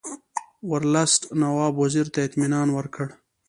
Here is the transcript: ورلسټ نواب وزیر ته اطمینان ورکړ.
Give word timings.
ورلسټ 0.69 1.21
نواب 1.41 1.73
وزیر 1.83 2.05
ته 2.13 2.19
اطمینان 2.27 2.67
ورکړ. 2.73 3.07